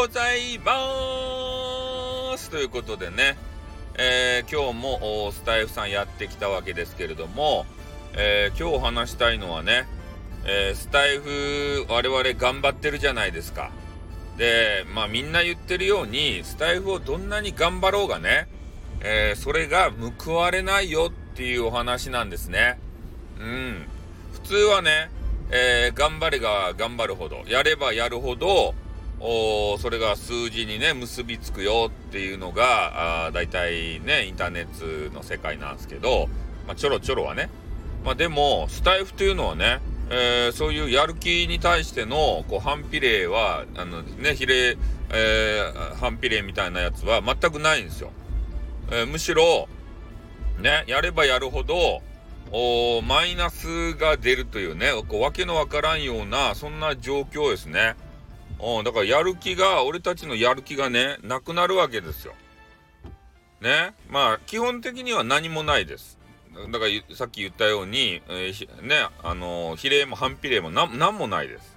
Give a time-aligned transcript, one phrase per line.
[0.00, 0.72] ございま
[2.38, 3.36] すということでね、
[3.98, 7.66] えー、今日もスタイフさんやってきたわけですけれども、
[8.14, 9.86] えー、今日話したいのはね、
[10.46, 13.72] えー、スタイフ我々頑張ってるじゃないですか。
[14.38, 18.48] で、まあみんな言ってるように、スタイフをどんなに頑張ろうがね、
[19.02, 22.80] えそれが報われないよっていうお話なんですね。
[23.38, 23.86] うん。
[24.32, 25.10] 普通はね、
[25.50, 28.74] え、頑張れが頑張るほど、やればやるほど、
[29.22, 36.28] おそれが数字にね、結びつくよっていうのが、あ大体ね、インターネットの世界なんですけど、
[36.66, 37.50] まあ、ちょろちょろはね。
[38.04, 44.78] まあ、でも、スタイフというのはね、えー、そういうやる気に対しての、こう、反比例は、あのね、比例、
[45.12, 48.10] えー、反比例みたいなやつは全くないんですよ。
[48.90, 49.68] えー、むしろ、
[50.60, 52.02] ね、やればやるほど、
[52.52, 57.96] おマイナスが出るというね、こうわけのわからんような、そんな状況ですね。
[58.62, 62.34] おだからやる気が、俺たちのやる気がね、なくなるわけですよ。
[63.60, 63.94] ね？
[64.08, 66.18] まあ、基本的には何もないです。
[66.72, 71.76] だからさっき言ったように、えー、ね、あのー、比例も反比例も何もないです。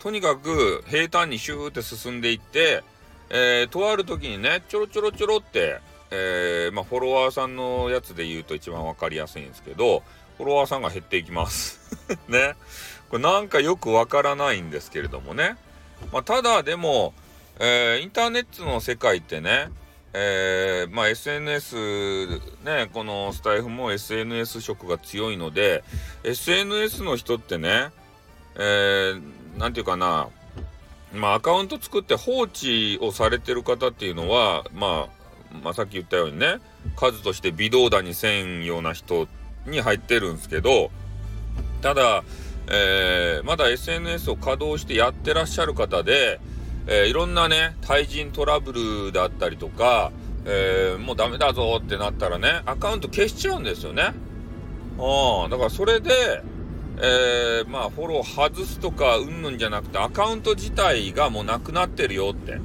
[0.00, 2.82] とにかく平坦にシューって進んでいって、
[3.30, 10.02] えー、とある時にね、ちょろちょろちょろって、えー、まあ、フォロワーさんのやつで言うと一番分かりやすいんですけど、
[10.36, 11.80] フォロワーさんが減っていきます
[12.28, 12.54] ね？
[13.10, 15.56] これなんかよくわからないんですけれどもね。
[16.12, 17.14] まあ、ただでも、
[17.58, 19.70] えー、インターネットの世界ってね、
[20.12, 21.76] えー、まあ SNS
[22.64, 25.84] ね、このスタイフも SNS 色が強いので、
[26.24, 27.90] SNS の人ってね、
[28.56, 30.28] えー、ていうかな、
[31.12, 35.16] まあアカウント作って放置をされてる方っていうのは、まあ
[35.62, 36.56] まあ、さっき言ったようにね
[36.96, 39.28] 数として微動だにせんような人
[39.66, 40.90] に入ってるんですけど
[41.82, 42.24] ただ、
[42.68, 46.40] えー、まだ SNS を稼働してやってらっしゃる方で、
[46.86, 50.12] えー、いろんなね対人トラブルだったりとか、
[50.44, 54.14] えー、もうダメだぞってなったらねアカウント消しちゃうんですよね。
[54.98, 56.10] あだからそれで、
[56.98, 62.60] えー、まあフォロー外すとかうんぬんじゃなくてアカウント自体がもうなくなってるよって。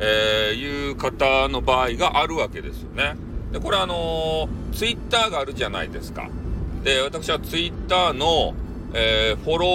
[0.00, 3.16] えー、いう方の場合があるわけですよね。
[3.52, 6.28] で、これあのー、ツイッターがあるじゃないですか。
[6.82, 8.54] で、私はツイッターの、
[8.94, 9.66] えー、フォロ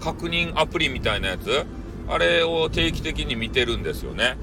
[0.00, 1.66] ー確認アプリみたいなやつ、
[2.08, 4.36] あれを定期的に見てるんですよね。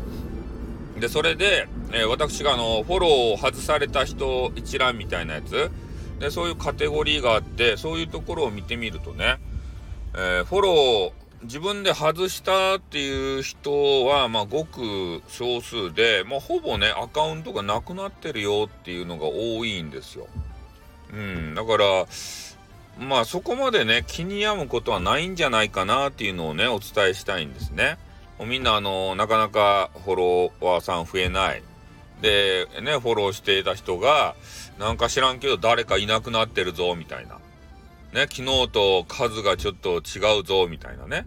[1.00, 5.72] で、それで、えー、私があの、フォローを外された人一覧みたいなやつ、
[6.20, 9.38] で、そういうカテゴリーがあって、そういうところを見てみるとね、
[10.14, 11.12] えー、フォロー
[11.44, 20.28] 自分で外したっていう人は、まあ、ごく少数で、まあ、ほぼね、アカウントがなくなってるよっていうのが多いんですよ。
[21.14, 22.06] うん、だから、
[23.00, 27.98] まあ、そこまでね、気に病むことはないんじゃないかなっていうのをね、お伝えしたいんですね。
[28.46, 31.64] みんな、あの、なかなかフォロワーさん増えない。
[32.22, 34.36] で、ね、フォローしていた人が、
[34.80, 37.36] なんか知らんけど誰かいなくなってるぞ、みたいな。
[38.14, 41.26] ね、昨日と数がちょっと違うぞ、みたいなね。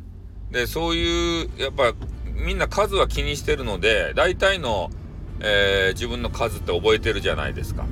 [0.51, 1.93] で、そういう、やっぱ、
[2.25, 4.91] みんな数は気にしてるので、大体の、
[5.41, 7.85] えー、自分の数って覚えてるじゃないですか。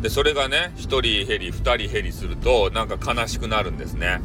[0.00, 4.20] で、それがね、1人減り、2人減りすると、なんか悲しくなるんですね。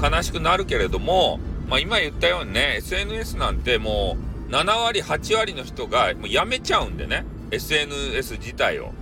[0.00, 4.16] 悲しくなるけれども、まあ今言ったようにね、SNS なんても
[4.48, 8.92] う、7割、8割の人がもうやめちゃうんでね、SNS 自体を。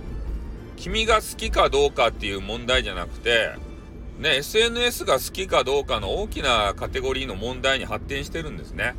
[0.75, 3.51] 君が好きかどうかっていう問題じゃなくて、
[4.19, 8.95] ね、SNS が好きかどうかの大きなカテゴリーの問題に発展してるんですね。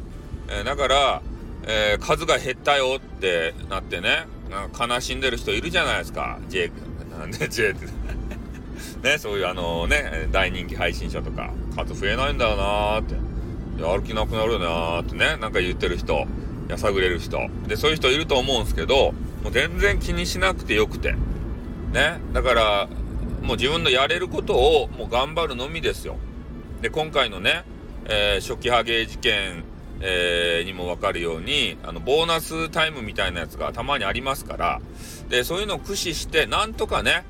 [0.48, 1.22] えー、だから、
[1.66, 4.26] えー、数が減ったよってなってね、
[4.78, 6.38] 悲しんでる人いるじゃないですか。
[6.48, 6.89] J、なん
[7.38, 7.86] で J って。
[9.02, 13.14] ね、そういうあのね、大人気配信者とか、数増えないんだよなーって。
[13.82, 16.26] やる気なくなるよなーってね、なんか言ってる人、
[16.68, 17.48] やさぐれる人。
[17.66, 19.12] で、そういう人いると思うんですけど、
[19.42, 21.12] もう全然気にしなくてよくて。
[21.92, 22.88] ね、だから、
[23.42, 26.16] もう自分のやれることをもう頑張るのみですよ。
[26.82, 27.64] で、今回のね、
[28.04, 29.64] えー、初期ハゲ事件、
[30.00, 34.80] えー、にもわかるように、あの、ボーナスタイムみたいなやつがたまにありますから、
[35.28, 37.24] で、そういうのを駆使して、なんとかね、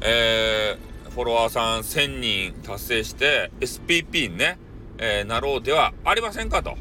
[0.00, 4.58] えー、フォロワーさん1000人達成して、SPP にね、
[4.98, 6.76] えー、なろうではありませんかと、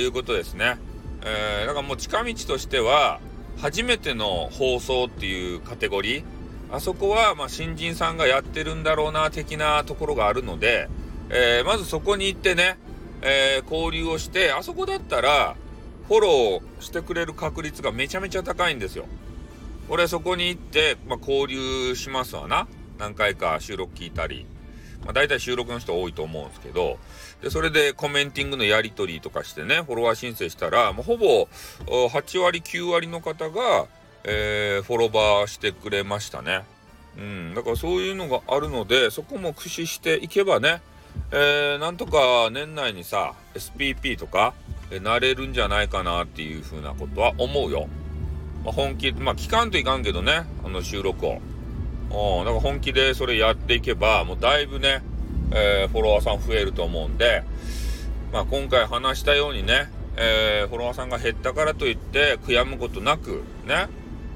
[0.00, 0.78] いうことですね。
[1.22, 3.20] えー、だからもう近道としては、
[3.58, 6.24] 初めての放送っていうカテゴリー、
[6.70, 10.88] あそこは、ま新人さんがやってるんだろうな、的なところがあるので、
[11.30, 12.78] えー、まずそこに行ってね、
[13.22, 15.56] えー、交流をして、あそこだったら、
[16.08, 19.06] フォローしてくれる確率がめちゃめちゃ高いんですよ。
[19.88, 22.68] 俺そこに行って、まあ、交流しますわな。
[22.98, 24.46] 何回か収録聞いたり。
[25.04, 26.98] まあ、大体収録の人多いと思うんですけど、
[27.42, 31.48] で、それでコメンティングのやり取りとかしてね、フォロワー申請したら、もうほぼ
[31.86, 33.86] 8割、9割の方が、
[34.24, 36.64] えー、フォロバーしてくれましたね。
[37.16, 40.82] うん、だからそういうのがあるので、そこも駆使していけばね、
[41.32, 44.54] えー、なんとか年内にさ、SPP とか、
[44.90, 47.88] えなれるんじゃないかなっていうふうなことは思うよ。
[48.64, 51.40] まあ、本気、まあ、聞かんといかんけどね、あの収録を。
[52.10, 55.02] うん、だから本気でそれやっていけば、もうだいぶね、
[55.52, 57.42] えー、フォロワーさん増えると思うんで、
[58.32, 63.88] まあ、今回話したようにね、えー、フォロワーさんが減ったからといって悔やむことなく、ね、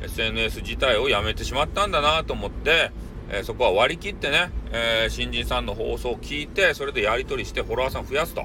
[0.03, 2.91] SNS 自体をやめてしまったんだなと思って、
[3.31, 8.45] えー、そこは割り切ってね、え新人さんの放送を聞いて、それでやり取りしてフォロワーさん増やすと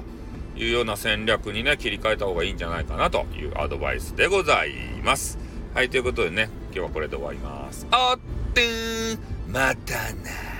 [0.56, 4.72] いうような戦略にね、切り替えた方がいいんじゃないかなというアドバイスでござい
[5.04, 5.38] ます。
[5.74, 7.86] はい、ということでね、今日はこれで終わります。
[7.90, 9.18] あってー
[9.52, 10.55] またな